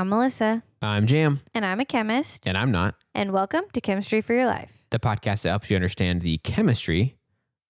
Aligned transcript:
I'm 0.00 0.08
Melissa, 0.08 0.62
I'm 0.80 1.06
Jam, 1.06 1.42
and 1.52 1.62
I'm 1.62 1.78
a 1.78 1.84
chemist, 1.84 2.46
and 2.46 2.56
I'm 2.56 2.70
not. 2.70 2.94
and 3.14 3.32
welcome 3.32 3.64
to 3.74 3.82
Chemistry 3.82 4.22
for 4.22 4.32
Your 4.32 4.46
Life. 4.46 4.72
The 4.88 4.98
podcast 4.98 5.42
that 5.42 5.50
helps 5.50 5.68
you 5.68 5.76
understand 5.76 6.22
the 6.22 6.38
chemistry 6.38 7.18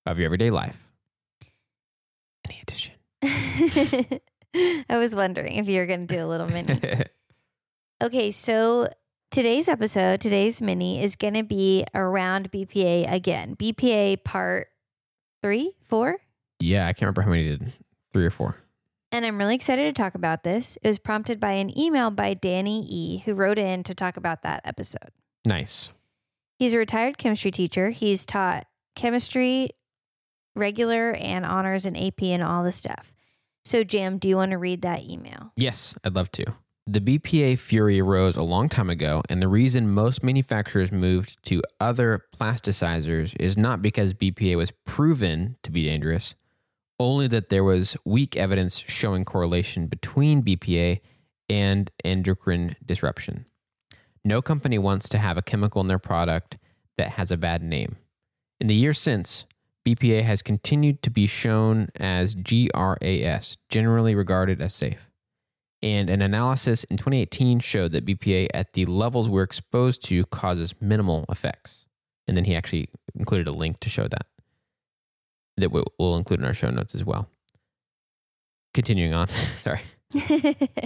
of 0.06 0.16
your 0.16 0.26
everyday 0.26 0.50
life. 0.50 0.86
Any 2.48 2.62
addition? 2.62 2.94
I 4.88 4.96
was 4.96 5.16
wondering 5.16 5.54
if 5.56 5.68
you 5.68 5.80
were 5.80 5.86
going 5.86 6.06
to 6.06 6.14
do 6.14 6.24
a 6.24 6.28
little 6.28 6.46
mini. 6.46 6.80
Okay, 8.00 8.30
so 8.30 8.86
today's 9.32 9.66
episode, 9.66 10.20
today's 10.20 10.62
mini, 10.62 11.02
is 11.02 11.16
going 11.16 11.34
to 11.34 11.42
be 11.42 11.84
around 11.96 12.52
BPA 12.52 13.10
again. 13.12 13.56
BPA 13.56 14.22
part 14.22 14.68
three, 15.42 15.72
four. 15.82 16.18
yeah, 16.60 16.86
I 16.86 16.92
can't 16.92 17.02
remember 17.08 17.22
how 17.22 17.30
many 17.30 17.48
did. 17.48 17.72
Three 18.12 18.24
or 18.24 18.30
four. 18.30 18.56
And 19.12 19.26
I'm 19.26 19.38
really 19.38 19.56
excited 19.56 19.84
to 19.94 20.02
talk 20.02 20.14
about 20.14 20.44
this. 20.44 20.78
It 20.82 20.88
was 20.88 20.98
prompted 20.98 21.40
by 21.40 21.52
an 21.52 21.76
email 21.76 22.10
by 22.10 22.34
Danny 22.34 22.84
E., 22.88 23.18
who 23.18 23.34
wrote 23.34 23.58
in 23.58 23.82
to 23.84 23.94
talk 23.94 24.16
about 24.16 24.42
that 24.42 24.60
episode. 24.64 25.10
Nice. 25.44 25.90
He's 26.58 26.74
a 26.74 26.78
retired 26.78 27.18
chemistry 27.18 27.50
teacher. 27.50 27.90
He's 27.90 28.24
taught 28.24 28.66
chemistry, 28.94 29.70
regular 30.54 31.12
and 31.12 31.44
honors 31.44 31.86
and 31.86 31.96
AP 31.96 32.22
and 32.22 32.42
all 32.42 32.62
the 32.62 32.72
stuff. 32.72 33.12
So, 33.64 33.84
Jam, 33.84 34.18
do 34.18 34.28
you 34.28 34.36
want 34.36 34.52
to 34.52 34.58
read 34.58 34.82
that 34.82 35.04
email? 35.04 35.52
Yes, 35.56 35.96
I'd 36.04 36.14
love 36.14 36.30
to. 36.32 36.44
The 36.86 37.00
BPA 37.00 37.58
fury 37.58 38.00
arose 38.00 38.36
a 38.36 38.42
long 38.42 38.68
time 38.68 38.90
ago, 38.90 39.22
and 39.28 39.40
the 39.40 39.48
reason 39.48 39.90
most 39.90 40.22
manufacturers 40.22 40.90
moved 40.90 41.38
to 41.44 41.62
other 41.78 42.26
plasticizers 42.34 43.34
is 43.38 43.56
not 43.56 43.80
because 43.80 44.12
BPA 44.12 44.56
was 44.56 44.72
proven 44.86 45.56
to 45.62 45.70
be 45.70 45.84
dangerous, 45.84 46.34
only 47.00 47.26
that 47.26 47.48
there 47.48 47.64
was 47.64 47.96
weak 48.04 48.36
evidence 48.36 48.84
showing 48.86 49.24
correlation 49.24 49.86
between 49.86 50.42
BPA 50.42 51.00
and 51.48 51.90
endocrine 52.04 52.76
disruption. 52.84 53.46
No 54.24 54.42
company 54.42 54.78
wants 54.78 55.08
to 55.08 55.18
have 55.18 55.38
a 55.38 55.42
chemical 55.42 55.80
in 55.80 55.88
their 55.88 55.98
product 55.98 56.58
that 56.98 57.12
has 57.12 57.32
a 57.32 57.38
bad 57.38 57.62
name. 57.62 57.96
In 58.60 58.66
the 58.66 58.74
years 58.74 58.98
since, 58.98 59.46
BPA 59.86 60.22
has 60.22 60.42
continued 60.42 61.02
to 61.02 61.10
be 61.10 61.26
shown 61.26 61.88
as 61.98 62.34
GRAS, 62.34 63.56
generally 63.70 64.14
regarded 64.14 64.60
as 64.60 64.74
safe. 64.74 65.10
And 65.82 66.10
an 66.10 66.20
analysis 66.20 66.84
in 66.84 66.98
2018 66.98 67.60
showed 67.60 67.92
that 67.92 68.04
BPA 68.04 68.48
at 68.52 68.74
the 68.74 68.84
levels 68.84 69.30
we're 69.30 69.42
exposed 69.42 70.04
to 70.04 70.26
causes 70.26 70.74
minimal 70.82 71.24
effects. 71.30 71.86
And 72.28 72.36
then 72.36 72.44
he 72.44 72.54
actually 72.54 72.90
included 73.14 73.48
a 73.48 73.52
link 73.52 73.80
to 73.80 73.88
show 73.88 74.06
that, 74.06 74.26
that 75.60 75.70
we'll 75.70 76.16
include 76.16 76.40
in 76.40 76.46
our 76.46 76.54
show 76.54 76.70
notes 76.70 76.94
as 76.94 77.04
well. 77.04 77.28
Continuing 78.74 79.14
on, 79.14 79.28
sorry. 79.58 79.82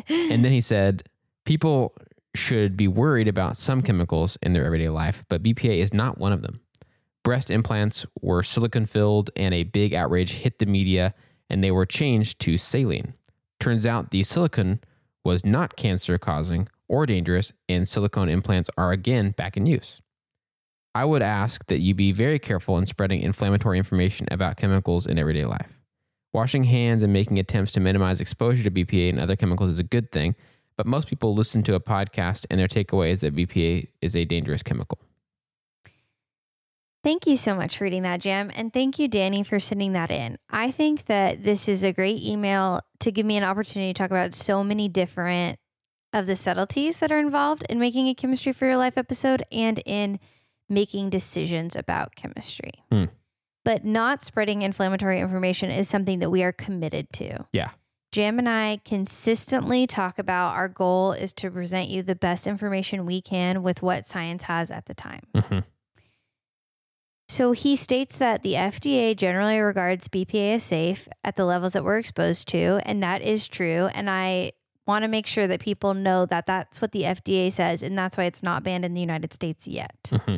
And 0.08 0.44
then 0.44 0.52
he 0.52 0.60
said, 0.60 1.04
people 1.44 1.94
should 2.34 2.76
be 2.76 2.88
worried 2.88 3.28
about 3.28 3.56
some 3.56 3.80
chemicals 3.80 4.36
in 4.42 4.52
their 4.52 4.64
everyday 4.64 4.88
life, 4.88 5.24
but 5.28 5.42
BPA 5.42 5.78
is 5.78 5.94
not 5.94 6.18
one 6.18 6.32
of 6.32 6.42
them. 6.42 6.60
Breast 7.22 7.50
implants 7.50 8.04
were 8.20 8.42
silicone 8.42 8.86
filled, 8.86 9.30
and 9.36 9.54
a 9.54 9.62
big 9.62 9.94
outrage 9.94 10.32
hit 10.32 10.58
the 10.58 10.66
media, 10.66 11.14
and 11.48 11.64
they 11.64 11.70
were 11.70 11.86
changed 11.86 12.38
to 12.40 12.58
saline. 12.58 13.14
Turns 13.60 13.86
out 13.86 14.10
the 14.10 14.22
silicone 14.22 14.80
was 15.24 15.44
not 15.44 15.76
cancer 15.76 16.18
causing 16.18 16.68
or 16.86 17.06
dangerous, 17.06 17.52
and 17.68 17.88
silicone 17.88 18.28
implants 18.28 18.68
are 18.76 18.92
again 18.92 19.30
back 19.30 19.56
in 19.56 19.64
use. 19.64 20.02
I 20.94 21.04
would 21.04 21.22
ask 21.22 21.66
that 21.66 21.80
you 21.80 21.94
be 21.94 22.12
very 22.12 22.38
careful 22.38 22.78
in 22.78 22.86
spreading 22.86 23.20
inflammatory 23.20 23.78
information 23.78 24.28
about 24.30 24.56
chemicals 24.56 25.06
in 25.06 25.18
everyday 25.18 25.44
life. 25.44 25.80
Washing 26.32 26.64
hands 26.64 27.02
and 27.02 27.12
making 27.12 27.38
attempts 27.38 27.72
to 27.72 27.80
minimize 27.80 28.20
exposure 28.20 28.62
to 28.62 28.70
BPA 28.70 29.10
and 29.10 29.20
other 29.20 29.36
chemicals 29.36 29.70
is 29.70 29.78
a 29.78 29.84
good 29.84 30.12
thing, 30.12 30.36
but 30.76 30.86
most 30.86 31.08
people 31.08 31.34
listen 31.34 31.62
to 31.64 31.74
a 31.74 31.80
podcast 31.80 32.46
and 32.48 32.60
their 32.60 32.68
takeaway 32.68 33.10
is 33.10 33.20
that 33.22 33.34
BPA 33.34 33.88
is 34.00 34.14
a 34.14 34.24
dangerous 34.24 34.62
chemical. 34.62 34.98
Thank 37.02 37.26
you 37.26 37.36
so 37.36 37.54
much 37.54 37.76
for 37.76 37.84
reading 37.84 38.02
that, 38.02 38.20
Jam. 38.20 38.50
And 38.54 38.72
thank 38.72 38.98
you, 38.98 39.08
Danny, 39.08 39.42
for 39.42 39.60
sending 39.60 39.92
that 39.92 40.10
in. 40.10 40.38
I 40.48 40.70
think 40.70 41.04
that 41.04 41.44
this 41.44 41.68
is 41.68 41.84
a 41.84 41.92
great 41.92 42.22
email 42.22 42.80
to 43.00 43.12
give 43.12 43.26
me 43.26 43.36
an 43.36 43.44
opportunity 43.44 43.92
to 43.92 43.98
talk 43.98 44.10
about 44.10 44.32
so 44.32 44.64
many 44.64 44.88
different 44.88 45.58
of 46.14 46.26
the 46.26 46.36
subtleties 46.36 47.00
that 47.00 47.12
are 47.12 47.18
involved 47.18 47.66
in 47.68 47.78
making 47.78 48.08
a 48.08 48.14
chemistry 48.14 48.52
for 48.52 48.64
your 48.64 48.76
life 48.76 48.96
episode 48.96 49.42
and 49.52 49.80
in 49.84 50.18
making 50.68 51.10
decisions 51.10 51.76
about 51.76 52.14
chemistry. 52.14 52.72
Hmm. 52.90 53.04
But 53.64 53.84
not 53.84 54.22
spreading 54.22 54.62
inflammatory 54.62 55.20
information 55.20 55.70
is 55.70 55.88
something 55.88 56.18
that 56.18 56.30
we 56.30 56.42
are 56.42 56.52
committed 56.52 57.12
to. 57.14 57.46
Yeah. 57.52 57.70
Jam 58.12 58.38
and 58.38 58.48
I 58.48 58.80
consistently 58.84 59.86
talk 59.88 60.20
about 60.20 60.54
our 60.54 60.68
goal 60.68 61.12
is 61.12 61.32
to 61.32 61.50
present 61.50 61.88
you 61.88 62.02
the 62.02 62.14
best 62.14 62.46
information 62.46 63.06
we 63.06 63.20
can 63.20 63.62
with 63.62 63.82
what 63.82 64.06
science 64.06 64.44
has 64.44 64.70
at 64.70 64.86
the 64.86 64.94
time. 64.94 65.22
hmm 65.34 65.60
So 67.28 67.52
he 67.52 67.74
states 67.74 68.16
that 68.18 68.42
the 68.42 68.52
FDA 68.52 69.16
generally 69.16 69.58
regards 69.58 70.06
BPA 70.08 70.54
as 70.54 70.62
safe 70.62 71.08
at 71.24 71.34
the 71.34 71.44
levels 71.44 71.72
that 71.72 71.82
we're 71.82 71.98
exposed 71.98 72.46
to, 72.48 72.80
and 72.84 73.02
that 73.02 73.22
is 73.22 73.48
true. 73.48 73.88
And 73.94 74.08
I 74.08 74.52
want 74.86 75.02
to 75.02 75.08
make 75.08 75.26
sure 75.26 75.48
that 75.48 75.60
people 75.60 75.94
know 75.94 76.26
that 76.26 76.46
that's 76.46 76.80
what 76.80 76.92
the 76.92 77.02
FDA 77.02 77.50
says, 77.50 77.82
and 77.82 77.96
that's 77.98 78.16
why 78.16 78.24
it's 78.24 78.42
not 78.42 78.62
banned 78.62 78.84
in 78.84 78.94
the 78.94 79.00
United 79.00 79.32
States 79.32 79.66
yet. 79.66 79.96
hmm 80.26 80.36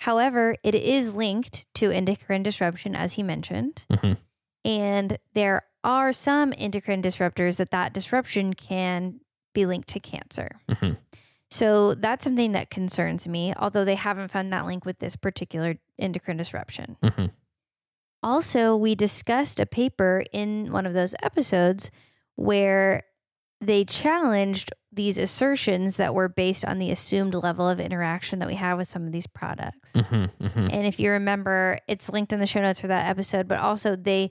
However, 0.00 0.56
it 0.62 0.74
is 0.74 1.14
linked 1.14 1.64
to 1.74 1.90
endocrine 1.90 2.42
disruption, 2.42 2.94
as 2.94 3.14
he 3.14 3.22
mentioned, 3.22 3.84
hmm 3.90 4.14
and 4.64 5.18
there 5.34 5.62
are 5.84 6.12
some 6.12 6.52
endocrine 6.58 7.00
disruptors 7.00 7.56
that 7.58 7.70
that 7.70 7.92
disruption 7.92 8.52
can 8.52 9.20
be 9.54 9.64
linked 9.64 9.88
to 9.88 10.00
cancer. 10.00 10.60
hmm 10.68 10.94
So 11.50 11.94
that's 11.94 12.24
something 12.24 12.50
that 12.52 12.68
concerns 12.68 13.28
me, 13.28 13.54
although 13.56 13.84
they 13.84 13.94
haven't 13.94 14.28
found 14.28 14.52
that 14.52 14.66
link 14.66 14.84
with 14.84 14.98
this 14.98 15.14
particular 15.14 15.76
endocrine 15.98 16.36
disruption. 16.36 16.96
hmm 17.02 17.26
Also, 18.22 18.76
we 18.76 18.96
discussed 18.96 19.60
a 19.60 19.66
paper 19.66 20.24
in 20.32 20.72
one 20.72 20.84
of 20.84 20.94
those 20.94 21.14
episodes 21.22 21.92
where 22.34 23.04
they 23.60 23.84
challenged 23.84 24.72
these 24.96 25.18
assertions 25.18 25.96
that 25.96 26.14
were 26.14 26.28
based 26.28 26.64
on 26.64 26.78
the 26.78 26.90
assumed 26.90 27.34
level 27.34 27.68
of 27.68 27.78
interaction 27.78 28.38
that 28.40 28.48
we 28.48 28.56
have 28.56 28.78
with 28.78 28.88
some 28.88 29.04
of 29.04 29.12
these 29.12 29.26
products. 29.26 29.92
hmm 29.92 30.24
hmm 30.24 30.68
And 30.70 30.86
if 30.86 30.98
you 30.98 31.10
remember, 31.10 31.78
it's 31.86 32.08
linked 32.08 32.32
in 32.32 32.40
the 32.40 32.46
show 32.46 32.62
notes 32.62 32.80
for 32.80 32.88
that 32.88 33.06
episode, 33.06 33.46
but 33.46 33.60
also 33.60 33.94
they, 33.94 34.30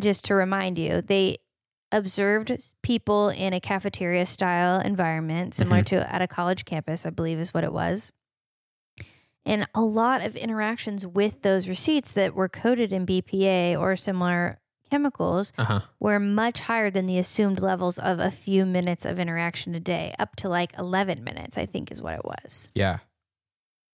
just 0.00 0.24
to 0.26 0.34
remind 0.34 0.78
you, 0.78 1.02
they 1.02 1.38
observed 1.92 2.52
people 2.82 3.28
in 3.28 3.52
a 3.52 3.60
cafeteria 3.60 4.24
style 4.26 4.80
environment, 4.80 5.54
similar 5.54 5.82
to 5.82 6.12
at 6.12 6.22
a 6.22 6.26
college 6.26 6.64
campus, 6.64 7.04
I 7.04 7.10
believe 7.10 7.38
is 7.38 7.52
what 7.52 7.64
it 7.64 7.72
was. 7.72 8.12
And 9.44 9.68
a 9.74 9.82
lot 9.82 10.24
of 10.24 10.34
interactions 10.34 11.06
with 11.06 11.42
those 11.42 11.68
receipts 11.68 12.10
that 12.12 12.34
were 12.34 12.48
coded 12.48 12.92
in 12.92 13.06
BPA 13.06 13.78
or 13.78 13.94
similar 13.94 14.58
chemicals 14.90 15.52
Uh-huh. 15.58 15.80
were 16.00 16.18
much 16.20 16.60
higher 16.62 16.90
than 16.90 17.06
the 17.06 17.18
assumed 17.18 17.60
levels 17.60 17.98
of 17.98 18.18
a 18.18 18.30
few 18.30 18.64
minutes 18.66 19.04
of 19.04 19.18
interaction 19.18 19.74
a 19.74 19.80
day, 19.80 20.14
up 20.18 20.36
to 20.36 20.48
like 20.48 20.76
11 20.78 21.22
minutes, 21.24 21.58
I 21.58 21.66
think 21.66 21.90
is 21.90 22.02
what 22.02 22.14
it 22.14 22.24
was. 22.24 22.70
Yeah. 22.74 22.98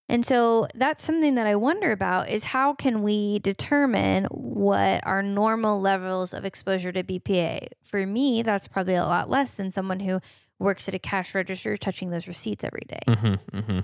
And 0.08 0.26
so 0.26 0.66
that's 0.74 1.02
something 1.04 1.36
that 1.36 1.46
I 1.46 1.56
wonder 1.56 1.90
about 1.90 2.28
is 2.28 2.44
how 2.44 2.74
can 2.74 3.02
we 3.02 3.38
determine 3.38 4.24
what 4.26 5.06
our 5.06 5.22
normal 5.22 5.80
levels 5.80 6.34
of 6.34 6.44
exposure 6.44 6.92
to 6.92 7.02
BPA? 7.02 7.68
For 7.82 8.04
me, 8.06 8.42
that's 8.42 8.68
probably 8.68 8.94
a 8.94 9.04
lot 9.06 9.30
less 9.30 9.54
than 9.54 9.72
someone 9.72 10.00
who 10.00 10.20
works 10.58 10.86
at 10.86 10.94
a 10.94 10.98
cash 10.98 11.34
register 11.34 11.76
touching 11.76 12.10
those 12.10 12.28
receipts 12.28 12.62
every 12.62 12.86
day. 12.86 13.00
hmm 13.08 13.58
hmm 13.60 13.80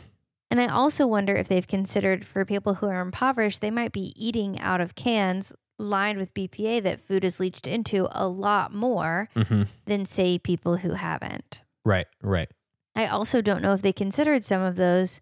And 0.50 0.60
I 0.60 0.66
also 0.66 1.06
wonder 1.06 1.34
if 1.34 1.48
they've 1.48 1.66
considered 1.66 2.26
for 2.26 2.44
people 2.44 2.74
who 2.74 2.86
are 2.88 3.00
impoverished, 3.00 3.60
they 3.62 3.70
might 3.70 3.92
be 3.92 4.12
eating 4.16 4.60
out 4.60 4.80
of 4.82 4.94
cans 4.94 5.54
lined 5.78 6.18
with 6.18 6.34
BPA 6.34 6.82
that 6.82 7.00
food 7.00 7.24
is 7.24 7.40
leached 7.40 7.66
into 7.66 8.08
a 8.10 8.26
lot 8.26 8.74
more 8.74 9.28
hmm 9.34 9.62
than, 9.86 10.04
say, 10.04 10.38
people 10.38 10.78
who 10.78 10.92
haven't. 10.92 11.62
Right. 11.84 12.06
Right. 12.22 12.50
I 12.94 13.06
also 13.06 13.40
don't 13.40 13.62
know 13.62 13.72
if 13.72 13.80
they 13.80 13.92
considered 13.92 14.44
some 14.44 14.60
of 14.60 14.76
those 14.76 15.20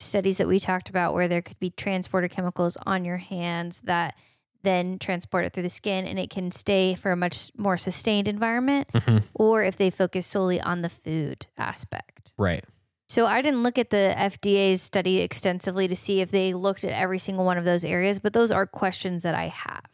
studies 0.00 0.38
that 0.38 0.48
we 0.48 0.58
talked 0.58 0.88
about 0.88 1.12
where 1.12 1.28
there 1.28 1.42
could 1.42 1.58
be 1.58 1.70
transporter 1.70 2.28
chemicals 2.28 2.76
on 2.86 3.04
your 3.04 3.18
hands 3.18 3.80
that 3.84 4.14
then 4.62 4.98
transport 4.98 5.44
it 5.44 5.52
through 5.52 5.62
the 5.62 5.68
skin 5.68 6.06
and 6.06 6.18
it 6.18 6.30
can 6.30 6.50
stay 6.50 6.94
for 6.94 7.12
a 7.12 7.16
much 7.16 7.50
more 7.56 7.76
sustained 7.76 8.26
environment, 8.28 8.88
hmm 8.94 9.18
or 9.34 9.62
if 9.62 9.76
they 9.76 9.90
focus 9.90 10.26
solely 10.26 10.60
on 10.60 10.80
the 10.80 10.88
food 10.88 11.46
aspect. 11.58 12.32
Right. 12.38 12.64
So 13.08 13.26
I 13.26 13.42
didn't 13.42 13.62
look 13.62 13.78
at 13.78 13.90
the 13.90 14.14
FDA's 14.16 14.80
study 14.80 15.18
extensively 15.18 15.88
to 15.88 15.96
see 15.96 16.20
if 16.20 16.30
they 16.30 16.54
looked 16.54 16.84
at 16.84 16.92
every 16.92 17.18
single 17.18 17.44
one 17.44 17.58
of 17.58 17.64
those 17.64 17.84
areas, 17.84 18.18
but 18.18 18.32
those 18.32 18.50
are 18.50 18.66
questions 18.66 19.22
that 19.22 19.34
I 19.34 19.48
have. 19.48 19.84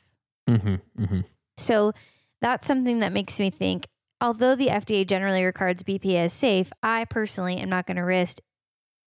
hmm 0.48 0.76
hmm 0.96 1.20
So 1.56 1.92
that's 2.40 2.66
something 2.66 3.00
that 3.00 3.12
makes 3.12 3.40
me 3.40 3.50
think 3.50 3.86
although 4.20 4.54
the 4.54 4.68
FDA 4.68 5.06
generally 5.06 5.44
regards 5.44 5.82
BPA 5.82 6.24
as 6.26 6.32
safe, 6.32 6.70
I 6.82 7.04
personally 7.04 7.56
am 7.56 7.68
not 7.68 7.86
going 7.86 7.96
to 7.96 8.02
risk 8.02 8.38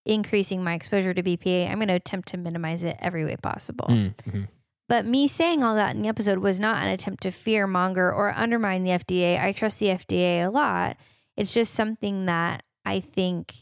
increasing 0.04 0.62
my 0.62 0.74
exposure 0.74 1.14
to 1.14 1.22
BPA. 1.22 1.70
I'm 1.70 1.76
going 1.76 1.88
to 1.88 1.94
attempt 1.94 2.28
to 2.28 2.36
minimize 2.36 2.82
it 2.82 2.96
every 2.98 3.24
way 3.24 3.36
possible. 3.36 3.86
Mm-hmm. 3.88 4.42
But 4.88 5.06
me 5.06 5.28
saying 5.28 5.64
all 5.64 5.74
that 5.76 5.94
in 5.96 6.02
the 6.02 6.08
episode 6.08 6.38
was 6.38 6.60
not 6.60 6.82
an 6.82 6.90
attempt 6.90 7.22
to 7.22 7.30
fear 7.30 7.66
monger 7.66 8.12
or 8.12 8.34
undermine 8.34 8.84
the 8.84 8.90
FDA. 8.90 9.42
I 9.42 9.52
trust 9.52 9.80
the 9.80 9.86
FDA 9.86 10.44
a 10.44 10.50
lot. 10.50 10.98
It's 11.36 11.54
just 11.54 11.72
something 11.72 12.26
that 12.26 12.64
I 12.84 13.00
think 13.00 13.54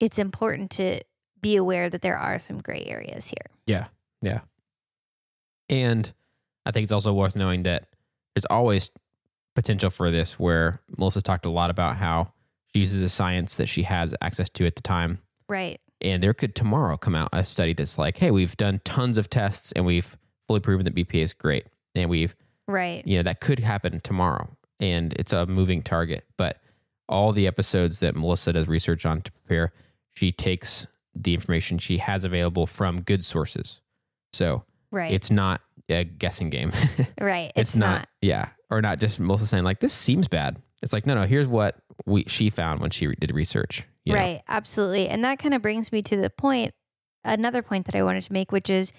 it's 0.00 0.18
important 0.18 0.70
to 0.72 1.00
be 1.40 1.56
aware 1.56 1.88
that 1.90 2.02
there 2.02 2.18
are 2.18 2.38
some 2.38 2.58
gray 2.60 2.84
areas 2.86 3.28
here. 3.28 3.50
Yeah. 3.66 3.86
Yeah. 4.22 4.40
And 5.68 6.12
I 6.66 6.70
think 6.70 6.84
it's 6.84 6.92
also 6.92 7.12
worth 7.12 7.36
knowing 7.36 7.62
that 7.64 7.88
there's 8.34 8.46
always 8.46 8.90
potential 9.54 9.90
for 9.90 10.10
this 10.10 10.38
where 10.38 10.80
Melissa's 10.96 11.22
talked 11.22 11.44
a 11.44 11.50
lot 11.50 11.70
about 11.70 11.96
how 11.96 12.32
she 12.72 12.80
uses 12.80 13.00
the 13.00 13.08
science 13.08 13.56
that 13.56 13.66
she 13.68 13.82
has 13.84 14.14
access 14.20 14.48
to 14.50 14.66
at 14.66 14.76
the 14.76 14.82
time. 14.82 15.18
Right. 15.48 15.80
And 16.00 16.22
there 16.22 16.34
could 16.34 16.54
tomorrow 16.54 16.96
come 16.96 17.14
out 17.14 17.28
a 17.32 17.44
study 17.44 17.72
that's 17.72 17.98
like, 17.98 18.18
hey, 18.18 18.30
we've 18.30 18.56
done 18.56 18.80
tons 18.84 19.18
of 19.18 19.28
tests 19.28 19.72
and 19.72 19.84
we've 19.84 20.16
fully 20.46 20.60
proven 20.60 20.84
that 20.84 20.94
BPA 20.94 21.22
is 21.22 21.32
great. 21.32 21.66
And 21.94 22.08
we've, 22.08 22.34
Right. 22.66 23.04
you 23.06 23.16
know, 23.16 23.22
that 23.24 23.40
could 23.40 23.58
happen 23.58 24.00
tomorrow. 24.00 24.48
And 24.78 25.12
it's 25.14 25.32
a 25.32 25.46
moving 25.46 25.82
target. 25.82 26.24
But 26.36 26.60
all 27.08 27.32
the 27.32 27.46
episodes 27.46 28.00
that 28.00 28.14
Melissa 28.14 28.52
does 28.52 28.68
research 28.68 29.04
on 29.06 29.22
to 29.22 29.32
prepare, 29.32 29.72
she 30.18 30.32
takes 30.32 30.86
the 31.14 31.32
information 31.34 31.78
she 31.78 31.98
has 31.98 32.24
available 32.24 32.66
from 32.66 33.02
good 33.02 33.24
sources. 33.24 33.80
So 34.32 34.64
Right. 34.90 35.12
it's 35.12 35.30
not 35.30 35.60
a 35.88 36.04
guessing 36.04 36.50
game. 36.50 36.72
right. 37.20 37.52
it's, 37.54 37.76
not, 37.76 38.08
yeah, 38.20 38.48
or 38.70 38.80
not 38.82 38.98
just 38.98 39.20
Melissa 39.20 39.46
saying 39.46 39.64
like 39.64 39.80
this 39.80 39.92
seems 39.94 40.26
bad. 40.28 40.60
It's 40.82 40.92
like 40.92 41.06
no, 41.06 41.14
no. 41.14 41.22
Here's 41.26 41.46
what 41.46 41.76
we 42.06 42.24
she 42.26 42.50
found 42.50 42.80
when 42.80 42.90
she 42.90 43.06
re- 43.06 43.16
did 43.20 43.32
research. 43.34 43.84
you 44.04 44.12
know? 44.12 44.18
Right, 44.18 44.42
absolutely. 44.48 45.08
And 45.08 45.24
that 45.24 45.38
kind 45.38 45.54
of 45.54 45.62
brings 45.62 45.90
me 45.92 46.02
to 46.02 46.16
the 46.16 46.30
point, 46.30 46.72
another 47.24 47.62
point 47.62 47.86
that 47.86 47.94
I 47.94 48.02
wanted 48.02 48.22
to 48.24 48.32
make, 48.32 48.52
which 48.52 48.70
is 48.70 48.92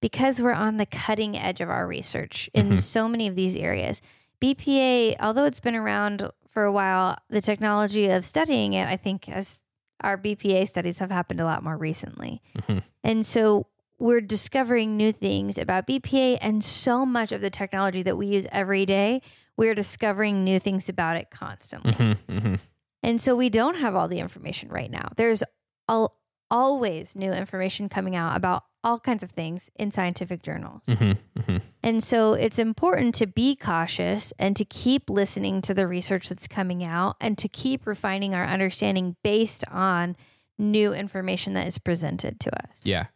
because 0.00 0.40
we're 0.42 0.52
on 0.52 0.76
the 0.76 0.86
cutting 0.86 1.36
edge 1.36 1.60
of 1.60 1.68
our 1.70 1.86
research 1.86 2.48
in 2.54 2.70
Mhm. 2.72 2.80
so 2.80 3.08
many 3.08 3.26
of 3.26 3.34
these 3.36 3.56
areas, 3.56 4.00
BPA, 4.40 5.16
although 5.20 5.44
it's 5.44 5.60
been 5.60 5.74
around 5.74 6.28
for 6.48 6.64
a 6.64 6.72
while, 6.72 7.16
the 7.30 7.40
technology 7.40 8.08
of 8.10 8.24
studying 8.24 8.74
it, 8.74 8.86
I 8.88 8.96
think, 8.96 9.28
as 9.28 9.62
our 10.02 10.16
BPA 10.18 10.66
studies 10.66 10.98
have 10.98 11.10
happened 11.10 11.40
a 11.40 11.44
lot 11.44 11.62
more 11.62 11.76
recently. 11.76 12.42
Mhm. 12.58 12.82
And 13.02 13.26
so 13.26 13.66
we're 13.98 14.20
discovering 14.20 14.96
new 14.96 15.12
things 15.12 15.56
about 15.56 15.86
BPA 15.86 16.36
and 16.40 16.64
so 16.64 17.06
much 17.06 17.32
of 17.32 17.40
the 17.40 17.50
technology 17.50 18.02
that 18.02 18.16
we 18.16 18.26
use 18.26 18.46
every 18.50 18.84
day, 18.84 19.22
we're 19.56 19.74
discovering 19.74 20.44
new 20.44 20.58
things 20.58 20.88
about 20.88 21.16
it 21.16 21.30
constantly. 21.30 21.92
Mhm, 21.92 22.16
mhm. 22.28 22.58
And 23.02 23.20
so 23.20 23.36
we 23.36 23.48
don't 23.50 23.76
have 23.76 23.94
all 23.94 24.08
the 24.08 24.18
information 24.18 24.68
right 24.68 24.90
now. 24.90 25.08
There's 25.16 25.42
al- 25.88 26.16
always 26.54 27.16
new 27.16 27.32
information 27.32 27.88
coming 27.88 28.14
out 28.14 28.36
about 28.36 28.62
all 28.84 29.00
kinds 29.00 29.22
of 29.24 29.30
things 29.32 29.70
in 29.76 29.90
scientific 29.90 30.42
journals. 30.42 30.82
Mhm, 30.86 31.18
mhm. 31.36 31.62
And 31.82 32.02
so 32.02 32.34
it's 32.34 32.58
important 32.58 33.14
to 33.16 33.26
be 33.26 33.56
cautious 33.56 34.32
and 34.38 34.54
to 34.56 34.64
keep 34.64 35.10
listening 35.10 35.60
to 35.62 35.74
the 35.74 35.86
research 35.86 36.28
that's 36.28 36.46
coming 36.46 36.84
out 36.84 37.16
and 37.20 37.36
to 37.38 37.48
keep 37.48 37.86
refining 37.86 38.34
our 38.34 38.44
understanding 38.44 39.16
based 39.24 39.64
on 39.70 40.16
new 40.58 40.92
information 40.92 41.54
that 41.54 41.66
is 41.66 41.78
presented 41.78 42.38
to 42.40 42.50
us. 42.68 42.82
Yeah. 42.84 43.06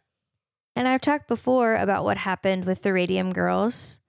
And 0.75 0.87
I've 0.87 1.01
talked 1.01 1.27
before 1.27 1.75
about 1.75 2.03
what 2.03 2.17
happened 2.17 2.65
with 2.65 2.81
the 2.81 2.91
radium 2.91 3.31
girls 3.31 3.99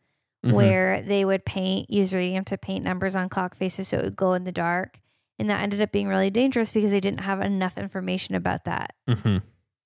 Mhm. 0.44 0.52
where 0.52 1.02
they 1.02 1.24
would 1.24 1.44
paint, 1.44 1.90
use 1.90 2.12
radium 2.14 2.44
to 2.46 2.56
paint 2.58 2.82
numbers 2.84 3.14
on 3.14 3.28
clock 3.28 3.54
faces 3.54 3.86
so 3.88 3.98
it 3.98 4.04
would 4.04 4.16
glow 4.16 4.32
in 4.32 4.44
the 4.44 4.52
dark. 4.52 5.00
And 5.40 5.48
that 5.48 5.62
ended 5.62 5.80
up 5.80 5.90
being 5.90 6.06
really 6.06 6.30
dangerous 6.30 6.70
because 6.70 6.90
they 6.90 7.00
didn't 7.00 7.22
have 7.22 7.40
enough 7.40 7.78
information 7.78 8.34
about 8.34 8.64
that. 8.64 8.92
Mhm. 9.08 9.42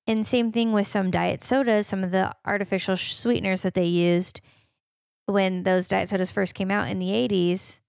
And 0.07 0.27
same 0.27 0.53
thing 0.53 0.73
with 0.73 0.87
some 0.87 1.11
diet 1.11 1.43
sodas, 1.43 1.87
some 1.87 2.05
of 2.05 2.11
the 2.11 2.35
artificial 2.45 2.97
sweeteners 2.97 3.63
that 3.63 3.75
they 3.75 3.87
used 3.87 4.41
when 5.27 5.63
those 5.63 5.89
diet 5.89 6.09
sodas 6.09 6.31
first 6.31 6.55
came 6.55 6.71
out 6.71 6.89
in 6.89 6.99
the 6.99 7.13
80s, 7.13 7.81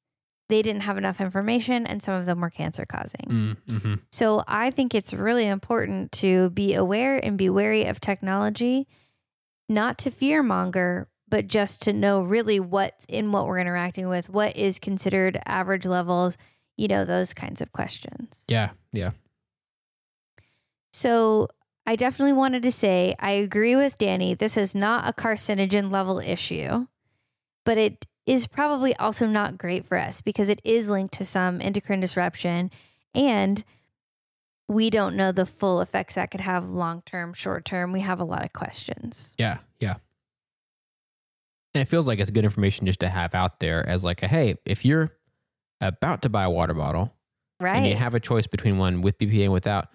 they 0.48 0.62
didn't 0.62 0.84
have 0.84 0.98
enough 0.98 1.20
information 1.20 1.86
and 1.86 2.02
some 2.02 2.14
of 2.14 2.26
them 2.26 2.40
were 2.40 2.50
cancer 2.50 2.86
causing. 2.86 3.26
Mm, 3.28 3.58
mhm. 3.66 4.00
So 4.12 4.44
I 4.48 4.70
think 4.70 4.94
it's 4.94 5.14
really 5.14 5.48
important 5.48 6.12
to 6.14 6.52
be 6.52 6.76
aware 6.76 7.18
and 7.18 7.38
be 7.38 7.50
wary 7.50 7.86
of 7.86 8.00
technology, 8.00 8.88
not 9.68 9.98
to 10.00 10.12
fear 10.12 10.44
monger, 10.44 11.10
but 11.28 11.48
just 11.48 11.82
to 11.82 11.94
know 11.94 12.22
really 12.22 12.60
what's 12.60 13.06
in 13.06 13.32
what 13.32 13.48
we're 13.48 13.58
interacting 13.60 14.08
with, 14.08 14.30
what 14.30 14.56
is 14.56 14.78
considered 14.78 15.40
average 15.46 15.86
levels, 15.86 16.38
you 16.77 16.88
know, 16.88 17.06
those 17.06 17.33
kinds 17.33 17.62
of 17.62 17.72
questions. 17.72 18.45
Yeah. 18.48 18.72
Yeah. 18.92 19.12
So 20.92 21.48
I 21.86 21.95
definitely 21.95 22.33
wanted 22.33 22.63
to 22.63 22.72
say 22.72 23.16
I 23.19 23.31
agree 23.31 23.75
with 23.75 23.98
Danny. 23.98 24.33
This 24.33 24.57
is 24.57 24.75
not 24.75 25.07
a 25.07 25.13
carcinogen 25.13 25.92
level 25.92 26.19
issue, 26.19 26.88
but 27.63 27.77
it 27.77 28.06
is 28.25 28.48
probably 28.48 28.95
also 28.95 29.27
not 29.27 29.57
great 29.57 29.86
for 29.86 29.98
us 29.98 30.22
because 30.22 30.50
it 30.50 30.62
is 30.63 30.89
linked 30.89 31.13
to 31.16 31.25
some 31.25 31.62
endocrine 31.62 32.00
disruption 32.00 32.72
and 33.13 33.63
we 34.68 34.89
don't 34.89 35.16
know 35.16 35.31
the 35.31 35.45
full 35.45 35.80
effects 35.80 36.16
that 36.16 36.31
could 36.31 36.42
have 36.42 36.66
long 36.66 37.04
term, 37.04 37.33
short 37.33 37.66
term. 37.66 37.92
We 37.92 38.01
have 38.01 38.19
a 38.19 38.24
lot 38.24 38.44
of 38.44 38.51
questions. 38.51 39.36
Yeah. 39.38 39.60
Yeah. 39.80 39.95
And 41.75 41.81
it 41.81 41.86
feels 41.86 42.07
like 42.07 42.19
it's 42.19 42.31
good 42.31 42.45
information 42.45 42.88
just 42.88 43.01
to 43.01 43.10
have 43.10 43.36
out 43.36 43.60
there 43.60 43.88
as 43.88 44.04
like 44.04 44.24
a 44.24 44.27
hey, 44.27 44.56
if 44.66 44.86
you're 44.86 45.12
about 45.81 46.22
to 46.24 46.30
buy 46.30 46.44
a 46.44 46.50
water 46.50 46.74
bottle 46.74 47.13
Right. 47.60 47.77
and 47.77 47.88
you 47.88 47.95
have 47.95 48.13
a 48.13 48.19
choice 48.19 48.48
between 48.48 48.77
one 48.77 49.01
with 49.01 49.18
BPA 49.18 49.45
and 49.45 49.54
without, 49.54 49.88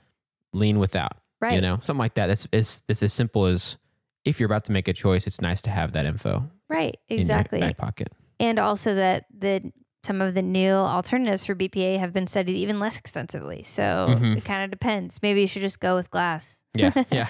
lean 0.54 0.78
without. 0.78 1.12
right. 1.40 1.54
You 1.54 1.60
know, 1.60 1.78
something 1.82 1.98
like 1.98 2.14
that. 2.14 2.26
That's 2.28 2.46
it's, 2.52 2.82
it's 2.88 3.02
as 3.02 3.12
simple 3.12 3.44
as 3.46 3.76
if 4.24 4.40
you're 4.40 4.46
about 4.46 4.64
to 4.64 4.72
make 4.72 4.88
a 4.88 4.92
choice, 4.92 5.26
it's 5.26 5.40
nice 5.40 5.60
to 5.62 5.70
have 5.70 5.92
that 5.92 6.06
info 6.06 6.48
right. 6.68 6.96
Exactly. 7.08 7.60
back 7.60 7.76
pocket. 7.76 8.08
and 8.38 8.58
also 8.58 8.94
that 8.94 9.26
the 9.36 9.72
some 10.02 10.22
of 10.22 10.32
the 10.34 10.40
new 10.40 10.72
alternatives 10.72 11.44
for 11.44 11.54
BPA 11.54 11.98
have 11.98 12.12
been 12.14 12.26
studied 12.26 12.56
even 12.56 12.78
less 12.80 12.98
extensively. 12.98 13.62
So 13.62 14.06
Mhm. 14.18 14.38
it 14.38 14.44
kind 14.46 14.64
of 14.64 14.70
depends. 14.70 15.20
Maybe 15.22 15.42
you 15.42 15.46
should 15.46 15.60
just 15.60 15.78
go 15.80 15.94
with 15.94 16.10
glass. 16.10 16.62
Yeah, 16.74 16.92
yeah. 17.10 17.26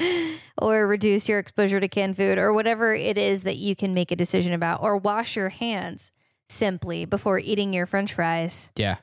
or 0.61 0.87
reduce 0.87 1.29
your 1.29 1.39
exposure 1.41 1.81
to 1.81 1.89
canned 1.89 2.17
food 2.17 2.39
or 2.39 2.53
whatever 2.53 2.95
it 2.95 3.19
is 3.19 3.43
that 3.43 3.57
you 3.57 3.75
can 3.75 3.93
make 3.95 4.13
a 4.13 4.17
decision 4.17 4.53
about 4.53 4.83
or 4.83 4.97
wash 4.97 5.35
your 5.35 5.49
hands 5.49 6.13
simply 6.51 7.05
before 7.05 7.39
eating 7.39 7.73
your 7.73 7.87
french 7.87 8.13
fries 8.15 8.73
Yeah. 8.77 8.97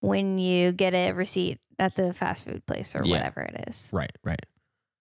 when 0.00 0.38
you 0.38 0.72
get 0.72 0.94
a 0.94 1.12
receipt 1.12 1.58
at 1.78 1.94
the 1.96 2.12
fast 2.12 2.44
food 2.44 2.64
place 2.66 2.94
or 2.96 3.02
Yeah. 3.04 3.16
whatever 3.16 3.42
it 3.42 3.64
is. 3.68 3.90
Right. 3.92 4.12
Right. 4.24 4.40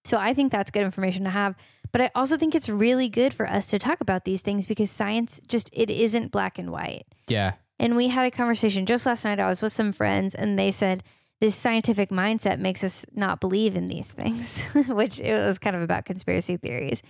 So 0.04 0.18
I 0.18 0.34
think 0.34 0.52
that's 0.52 0.72
good 0.72 0.84
information 0.84 1.24
to 1.24 1.30
have. 1.30 1.56
But 1.92 2.02
I 2.02 2.12
also 2.14 2.38
think 2.38 2.54
it's 2.54 2.68
really 2.70 3.08
good 3.10 3.34
for 3.34 3.48
us 3.50 3.68
to 3.68 3.80
talk 3.80 4.02
about 4.02 4.26
these 4.26 4.42
things 4.42 4.66
because 4.68 4.92
science 4.92 5.40
just 5.48 5.70
it 5.74 5.90
isn't 5.90 6.32
black 6.32 6.60
and 6.60 6.72
white. 6.72 7.06
Yeah. 7.28 7.54
And 7.80 7.96
we 7.96 8.10
had 8.10 8.26
a 8.26 8.32
conversation 8.32 8.86
just 8.86 9.06
last 9.06 9.24
night. 9.24 9.40
I 9.40 9.48
was 9.48 9.62
with 9.62 9.72
some 9.72 9.92
friends 9.94 10.36
and 10.36 10.60
they 10.60 10.72
said 10.72 11.04
this 11.40 11.56
scientific 11.56 12.10
mindset 12.10 12.60
makes 12.60 12.84
us 12.84 13.06
not 13.14 13.40
believe 13.40 13.78
in 13.78 13.88
these 13.88 14.12
things, 14.12 14.68
which 14.88 15.20
it 15.20 15.34
was 15.34 15.58
kind 15.60 15.76
of 15.76 15.82
about 15.82 16.06
conspiracy 16.06 16.58
theories. 16.58 17.02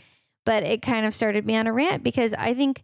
But 0.46 0.64
it 0.64 0.82
kind 0.82 1.06
of 1.06 1.14
started 1.14 1.46
me 1.46 1.56
on 1.56 1.66
a 1.68 1.74
rant 1.74 2.04
because 2.04 2.34
I 2.36 2.54
think 2.54 2.84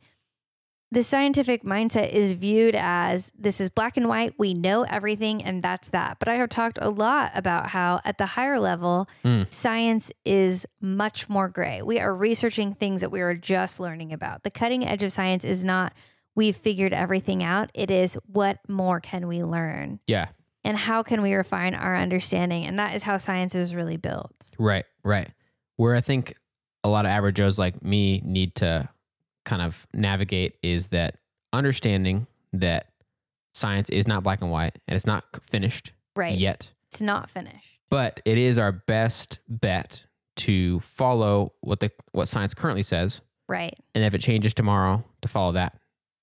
the 0.94 1.02
scientific 1.02 1.64
mindset 1.64 2.10
is 2.12 2.34
viewed 2.34 2.76
as 2.76 3.32
this 3.36 3.60
is 3.60 3.72
black 3.72 3.98
and 3.98 4.08
white. 4.08 4.36
We 4.38 4.54
know 4.54 4.84
everything 4.84 5.44
and 5.44 5.64
that's 5.64 5.90
that. 5.90 6.20
But 6.20 6.28
I 6.28 6.36
have 6.36 6.50
talked 6.50 6.78
a 6.80 6.90
lot 6.90 7.32
about 7.34 7.70
how 7.70 8.00
at 8.06 8.20
the 8.20 8.28
higher 8.28 8.60
level, 8.60 9.10
Mm. 9.24 9.52
science 9.52 10.12
is 10.24 10.68
much 10.80 11.28
more 11.30 11.50
gray. 11.50 11.82
We 11.82 12.00
are 12.00 12.14
researching 12.14 12.76
things 12.76 13.02
that 13.02 13.10
we 13.10 13.22
are 13.22 13.34
just 13.34 13.80
learning 13.80 14.14
about. 14.14 14.44
The 14.44 14.52
cutting 14.52 14.86
edge 14.86 15.02
of 15.02 15.12
science 15.12 15.44
is 15.44 15.66
not 15.66 15.94
we've 16.36 16.56
figured 16.56 16.94
everything 16.94 17.44
out. 17.44 17.72
It 17.74 17.90
is 17.90 18.18
what 18.28 18.60
more 18.68 19.00
can 19.00 19.28
we 19.28 19.44
learn? 19.44 20.00
Yeah. 20.06 20.28
And 20.64 20.78
how 20.78 21.02
can 21.02 21.24
we 21.24 21.34
refine 21.34 21.74
our 21.74 21.96
understanding? 21.96 22.66
And 22.66 22.78
that 22.78 22.94
is 22.96 23.02
how 23.04 23.18
science 23.18 23.56
is 23.56 23.74
really 23.74 23.98
built. 23.98 24.32
Right. 24.60 24.86
Right. 25.04 25.30
Where 25.76 25.96
I 25.96 26.02
think 26.02 26.36
a 26.84 26.90
lot 26.90 27.06
of 27.06 27.10
average 27.10 27.36
Joes 27.38 27.58
like 27.58 27.84
me 27.84 28.22
need 28.24 28.56
to 28.56 28.90
kind 29.46 29.62
of 29.62 29.86
navigate 29.94 30.56
is 30.64 30.88
that 30.88 31.18
understanding 31.52 32.28
that 32.54 32.88
science 33.54 33.90
is 33.90 34.08
not 34.08 34.24
black 34.24 34.42
and 34.42 34.52
white 34.52 34.78
and 34.88 34.96
it's 34.96 35.06
not 35.06 35.24
finished 35.44 35.92
Right. 36.16 36.38
yet, 36.38 36.70
It's 36.88 37.02
not 37.02 37.30
finished. 37.30 37.80
but 37.90 38.20
it 38.26 38.38
is 38.38 38.58
our 38.58 38.72
best 38.72 39.40
bet 39.48 40.06
to 40.38 40.80
follow 40.80 41.54
what 41.62 41.80
the 41.80 41.92
what 42.12 42.28
science 42.28 42.54
currently 42.54 42.82
says, 42.84 43.22
Right. 43.48 43.74
and 43.94 44.04
if 44.04 44.14
it 44.14 44.22
changes 44.22 44.54
tomorrow, 44.54 45.04
to 45.22 45.28
follow 45.28 45.52
that, 45.54 45.78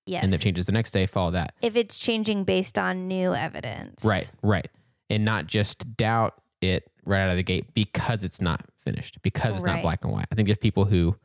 Yes. 0.05 0.23
and 0.23 0.33
if 0.33 0.41
it 0.41 0.43
changes 0.43 0.65
the 0.65 0.71
next 0.73 0.91
day, 0.91 1.05
follow 1.05 1.31
that. 1.31 1.53
if 1.61 1.75
it's 1.75 1.97
changing 1.97 2.43
based 2.43 2.77
on 2.77 3.07
new 3.07 3.33
evidence. 3.33 4.03
Right, 4.05 4.29
right. 4.41 4.67
And 5.09 5.23
not 5.25 5.47
just 5.47 5.95
doubt 5.97 6.33
it 6.61 6.89
right 7.05 7.21
out 7.21 7.29
of 7.31 7.37
the 7.37 7.43
gate 7.43 7.73
because 7.73 8.23
it's 8.23 8.41
not 8.41 8.61
finished, 8.83 9.21
because 9.21 9.55
it's 9.55 9.63
Right. 9.63 9.75
not 9.75 9.81
black 9.81 10.03
and 10.03 10.11
white. 10.13 10.27
I 10.31 10.35
think 10.35 10.47
there's 10.47 10.57
people 10.57 10.85
who 10.85 11.17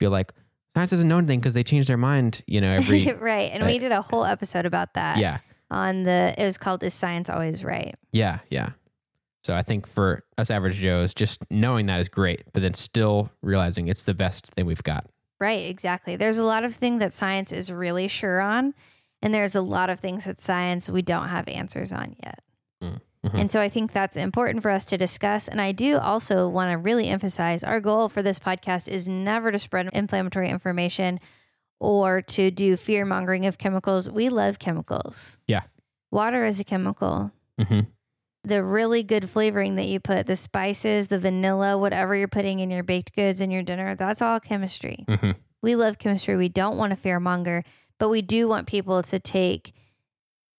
feel 0.00 0.10
like 0.10 0.32
science 0.74 0.90
doesn't 0.90 1.08
know 1.08 1.18
anything 1.18 1.40
because 1.40 1.54
they 1.54 1.64
change 1.64 1.86
their 1.86 1.96
mind, 1.96 2.42
you 2.46 2.60
know, 2.60 2.74
every. 2.74 3.12
right. 3.20 3.50
And 3.52 3.64
we 3.66 3.78
did 3.78 3.92
a 3.92 4.02
whole 4.02 4.24
episode 4.24 4.66
about 4.66 4.94
that 4.94 5.18
yeah, 5.18 5.38
on 5.70 6.02
the, 6.02 6.34
it 6.36 6.44
was 6.44 6.58
called 6.58 6.82
Is 6.82 6.94
Science 6.94 7.30
Always 7.30 7.64
Right? 7.64 7.94
yeah, 8.12 8.40
yeah. 8.50 8.70
So 9.42 9.54
I 9.54 9.60
think 9.60 9.86
for 9.86 10.24
us 10.38 10.50
average 10.50 10.76
Joes, 10.76 11.12
just 11.12 11.44
knowing 11.50 11.84
that 11.86 12.00
is 12.00 12.08
great, 12.08 12.44
but 12.54 12.62
then 12.62 12.72
still 12.72 13.30
realizing 13.42 13.88
it's 13.88 14.04
the 14.04 14.14
best 14.14 14.46
thing 14.46 14.64
we've 14.64 14.82
got. 14.82 15.06
Right, 15.38 15.68
exactly. 15.68 16.16
There's 16.16 16.38
a 16.38 16.44
lot 16.44 16.64
of 16.64 16.74
things 16.74 17.00
that 17.00 17.12
science 17.12 17.52
is 17.52 17.70
really 17.70 18.08
sure 18.08 18.40
on, 18.40 18.72
and 19.20 19.34
there's 19.34 19.54
a 19.54 19.60
lot 19.60 19.90
of 19.90 20.00
things 20.00 20.24
that 20.24 20.40
science 20.40 20.88
we 20.88 21.02
don't 21.02 21.28
have 21.28 21.46
answers 21.46 21.92
on 21.92 22.16
yet. 22.24 22.38
Mm. 22.82 23.00
Mhm. 23.34 23.40
And 23.40 23.50
so 23.52 23.60
I 23.60 23.68
think 23.68 23.92
that's 23.92 24.16
important 24.16 24.62
for 24.62 24.70
us 24.70 24.86
to 24.86 24.96
discuss. 24.98 25.48
And 25.48 25.60
I 25.60 25.72
do 25.72 25.98
also 25.98 26.48
want 26.48 26.70
to 26.70 26.78
really 26.78 27.08
emphasize 27.08 27.62
our 27.64 27.80
goal 27.80 28.08
for 28.08 28.22
this 28.22 28.38
podcast 28.38 28.88
is 28.88 29.08
never 29.08 29.50
to 29.52 29.58
spread 29.58 29.88
inflammatory 29.92 30.48
information 30.48 31.20
or 31.80 32.22
to 32.22 32.50
do 32.50 32.76
fear 32.76 33.04
mongering 33.04 33.44
of 33.46 33.58
chemicals. 33.58 34.08
We 34.08 34.28
love 34.28 34.58
chemicals. 34.58 35.40
Yeah. 35.46 35.62
Water 36.10 36.44
is 36.44 36.60
a 36.60 36.64
chemical. 36.64 37.32
hmm 37.60 37.80
The 38.44 38.62
really 38.62 39.02
good 39.02 39.28
flavoring 39.28 39.74
that 39.76 39.86
you 39.86 40.00
put, 40.00 40.26
the 40.26 40.36
spices, 40.36 41.08
the 41.08 41.18
vanilla, 41.18 41.76
whatever 41.78 42.14
you're 42.14 42.28
putting 42.28 42.60
in 42.60 42.70
your 42.70 42.82
baked 42.82 43.14
goods 43.14 43.40
and 43.40 43.52
your 43.52 43.62
dinner, 43.62 43.94
that's 43.94 44.22
all 44.22 44.38
chemistry. 44.40 45.04
hmm 45.08 45.32
We 45.62 45.76
love 45.76 45.98
chemistry. 45.98 46.36
We 46.36 46.48
don't 46.50 46.76
want 46.76 46.90
to 46.90 46.96
fear 46.96 47.18
monger, 47.18 47.64
but 47.98 48.10
we 48.10 48.20
do 48.22 48.46
want 48.48 48.66
people 48.66 49.02
to 49.02 49.18
take 49.18 49.72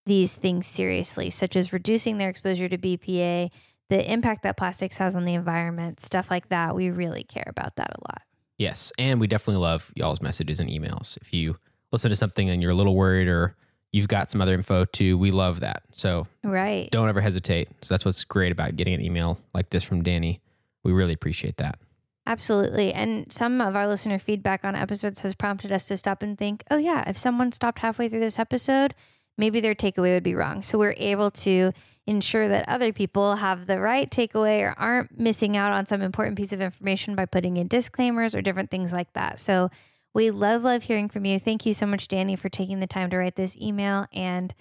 these 0.06 0.36
things 0.36 0.66
seriously, 0.66 1.30
such 1.30 1.56
as 1.56 1.72
reducing 1.72 2.18
their 2.18 2.28
exposure 2.28 2.68
to 2.68 2.78
BPA, 2.78 3.50
the 3.88 4.12
impact 4.12 4.42
that 4.44 4.56
plastics 4.56 4.96
has 4.98 5.14
on 5.14 5.24
the 5.24 5.34
environment, 5.34 6.00
stuff 6.00 6.30
like 6.30 6.48
that. 6.48 6.74
We 6.74 6.90
really 6.90 7.24
care 7.24 7.44
about 7.46 7.76
that 7.76 7.90
a 7.90 8.00
lot. 8.08 8.22
Yes. 8.58 8.92
And 8.98 9.20
we 9.20 9.26
definitely 9.26 9.60
love 9.62 9.92
y'all's 9.94 10.22
messages 10.22 10.60
and 10.60 10.70
emails. 10.70 11.16
If 11.20 11.34
you 11.34 11.56
listen 11.92 12.10
to 12.10 12.16
something 12.16 12.48
and 12.48 12.62
you're 12.62 12.70
a 12.70 12.74
little 12.74 12.96
worried 12.96 13.28
or 13.28 13.54
you've 13.92 14.08
got 14.08 14.30
some 14.30 14.40
other 14.40 14.54
info 14.54 14.84
too, 14.86 15.18
we 15.18 15.30
love 15.30 15.60
that. 15.60 15.82
So 15.92 16.26
Right. 16.42 16.90
don't 16.90 17.08
ever 17.08 17.20
hesitate. 17.20 17.68
So 17.82 17.92
that's 17.94 18.04
what's 18.04 18.24
great 18.24 18.52
about 18.52 18.76
getting 18.76 18.94
an 18.94 19.00
email 19.02 19.38
like 19.54 19.70
this 19.70 19.84
from 19.84 20.02
Danny. 20.02 20.40
We 20.84 20.92
really 20.92 21.12
appreciate 21.14 21.56
that. 21.58 21.78
Absolutely. 22.26 22.92
And 22.92 23.30
some 23.30 23.60
of 23.60 23.76
our 23.76 23.86
listener 23.86 24.18
feedback 24.18 24.64
on 24.64 24.74
episodes 24.74 25.20
has 25.20 25.34
prompted 25.34 25.70
us 25.70 25.86
to 25.86 25.96
stop 25.96 26.22
and 26.22 26.36
think, 26.36 26.64
oh, 26.70 26.76
yeah, 26.76 27.08
if 27.08 27.16
someone 27.16 27.52
stopped 27.52 27.78
halfway 27.80 28.08
through 28.08 28.20
this 28.20 28.38
episode, 28.38 28.94
maybe 29.38 29.60
their 29.60 29.74
takeaway 29.74 30.14
would 30.14 30.22
be 30.22 30.34
wrong. 30.34 30.62
So 30.62 30.78
we're 30.78 30.94
able 30.96 31.30
to 31.32 31.72
ensure 32.06 32.48
that 32.48 32.68
other 32.68 32.92
people 32.92 33.36
have 33.36 33.66
the 33.66 33.80
right 33.80 34.10
takeaway 34.10 34.62
or 34.62 34.74
aren't 34.78 35.18
missing 35.18 35.56
out 35.56 35.72
on 35.72 35.86
some 35.86 36.02
important 36.02 36.36
piece 36.36 36.52
of 36.52 36.60
information 36.60 37.16
by 37.16 37.26
putting 37.26 37.56
in 37.56 37.66
disclaimers 37.66 38.34
or 38.34 38.42
different 38.42 38.70
things 38.70 38.92
like 38.92 39.12
that. 39.14 39.40
So 39.40 39.70
we 40.14 40.30
love, 40.30 40.62
love 40.62 40.84
hearing 40.84 41.08
from 41.08 41.24
you. 41.24 41.38
Thank 41.38 41.66
you 41.66 41.74
so 41.74 41.84
much, 41.84 42.08
Danny, 42.08 42.36
for 42.36 42.48
taking 42.48 42.80
the 42.80 42.86
time 42.86 43.10
to 43.10 43.18
write 43.18 43.36
this 43.36 43.56
email. 43.58 44.06
And 44.12 44.54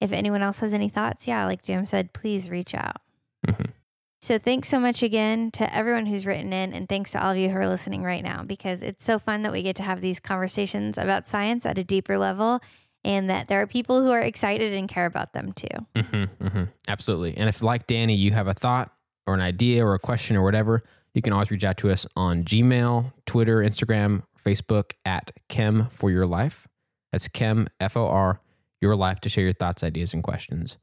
if 0.00 0.12
anyone 0.12 0.42
else 0.42 0.58
has 0.60 0.74
any 0.74 0.88
thoughts, 0.88 1.28
yeah, 1.28 1.44
like 1.44 1.62
Jam 1.62 1.86
said, 1.86 2.12
please 2.12 2.50
reach 2.50 2.74
out. 2.74 3.00
Mhm. 3.46 3.72
So 4.20 4.36
thanks 4.36 4.68
so 4.68 4.80
much 4.80 5.04
again 5.04 5.52
to 5.52 5.72
everyone 5.72 6.06
who's 6.06 6.26
written 6.26 6.52
in 6.52 6.72
and 6.72 6.88
thanks 6.88 7.12
to 7.12 7.24
all 7.24 7.30
of 7.30 7.38
you 7.38 7.50
who 7.50 7.56
are 7.56 7.68
listening 7.68 8.02
right 8.02 8.22
now 8.22 8.42
because 8.42 8.82
it's 8.82 9.04
so 9.04 9.18
fun 9.20 9.42
that 9.42 9.52
we 9.52 9.62
get 9.62 9.76
to 9.76 9.84
have 9.84 10.00
these 10.00 10.18
conversations 10.18 10.98
about 10.98 11.28
science 11.28 11.64
at 11.64 11.78
a 11.78 11.84
deeper 11.84 12.18
level 12.18 12.60
and 13.04 13.30
that 13.30 13.48
there 13.48 13.60
are 13.60 13.66
people 13.66 14.02
who 14.02 14.10
are 14.10 14.20
excited 14.20 14.74
and 14.74 14.88
care 14.88 15.06
about 15.06 15.32
them 15.32 15.52
too. 15.52 15.68
hmm 15.96 16.24
hmm 16.24 16.64
Absolutely. 16.88 17.36
And 17.36 17.48
if, 17.48 17.62
like 17.62 17.86
Danny, 17.86 18.14
you 18.14 18.32
have 18.32 18.48
a 18.48 18.54
thought 18.54 18.92
or 19.26 19.34
an 19.34 19.40
idea 19.40 19.84
or 19.84 19.94
a 19.94 19.98
question 19.98 20.36
or 20.36 20.42
whatever, 20.42 20.82
you 21.14 21.22
can 21.22 21.32
always 21.32 21.50
reach 21.50 21.64
out 21.64 21.76
to 21.78 21.90
us 21.90 22.06
on 22.16 22.44
Gmail, 22.44 23.12
Twitter, 23.26 23.58
Instagram, 23.58 24.22
Facebook 24.42 24.92
at 25.04 25.30
Chem 25.48 25.86
for 25.90 26.10
Your 26.10 26.26
Life. 26.26 26.66
That's 27.12 27.28
Chem, 27.28 27.68
F 27.80 27.96
O 27.96 28.06
R, 28.06 28.40
Your 28.80 28.96
Life 28.96 29.20
to 29.20 29.28
share 29.28 29.44
your 29.44 29.52
thoughts, 29.52 29.82
ideas, 29.82 30.14
and 30.14 30.22
questions. 30.22 30.76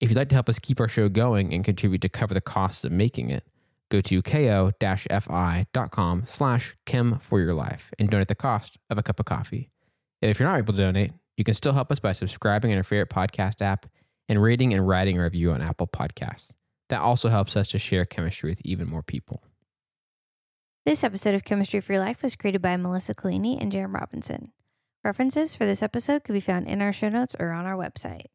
If 0.00 0.10
you'd 0.10 0.16
like 0.16 0.28
to 0.30 0.34
help 0.34 0.48
us 0.48 0.58
keep 0.58 0.80
our 0.80 0.88
show 0.88 1.08
going 1.08 1.54
and 1.54 1.64
contribute 1.64 2.00
to 2.02 2.08
cover 2.08 2.34
the 2.34 2.40
costs 2.40 2.84
of 2.84 2.92
making 2.92 3.30
it, 3.30 3.44
go 3.90 4.00
to 4.00 4.22
ko-fi.com 4.22 6.24
slash 6.26 6.76
chem 6.86 7.18
for 7.18 7.40
your 7.40 7.54
life 7.54 7.90
and 7.98 8.10
donate 8.10 8.28
the 8.28 8.34
cost 8.34 8.76
of 8.90 8.98
a 8.98 9.02
cup 9.02 9.20
of 9.20 9.26
coffee. 9.26 9.70
And 10.20 10.30
if 10.30 10.40
you're 10.40 10.48
not 10.48 10.58
able 10.58 10.74
to 10.74 10.80
donate, 10.80 11.12
you 11.36 11.44
can 11.44 11.54
still 11.54 11.72
help 11.72 11.90
us 11.90 11.98
by 11.98 12.12
subscribing 12.12 12.70
in 12.70 12.76
your 12.76 12.84
favorite 12.84 13.10
podcast 13.10 13.60
app 13.62 13.86
and 14.28 14.42
rating 14.42 14.72
and 14.72 14.86
writing 14.86 15.18
a 15.18 15.22
review 15.22 15.52
on 15.52 15.60
Apple 15.62 15.86
Podcasts. 15.86 16.52
That 16.88 17.00
also 17.00 17.28
helps 17.28 17.56
us 17.56 17.70
to 17.70 17.78
share 17.78 18.04
chemistry 18.04 18.50
with 18.50 18.60
even 18.64 18.88
more 18.88 19.02
people. 19.02 19.42
This 20.84 21.02
episode 21.02 21.34
of 21.34 21.44
Chemistry 21.44 21.80
for 21.80 21.94
Your 21.94 22.02
Life 22.02 22.22
was 22.22 22.36
created 22.36 22.60
by 22.60 22.76
Melissa 22.76 23.14
Collini 23.14 23.60
and 23.60 23.72
Jerem 23.72 23.94
Robinson. 23.94 24.52
References 25.02 25.56
for 25.56 25.64
this 25.64 25.82
episode 25.82 26.24
can 26.24 26.34
be 26.34 26.40
found 26.40 26.68
in 26.68 26.82
our 26.82 26.92
show 26.92 27.08
notes 27.08 27.34
or 27.38 27.52
on 27.52 27.64
our 27.64 27.76
website. 27.76 28.26